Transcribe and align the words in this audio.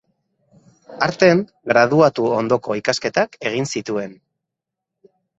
Arten 1.07 1.41
graduatu 1.71 2.25
ondoko 2.37 2.77
ikasketak 2.79 3.37
egin 3.51 3.69
zituen. 3.75 4.17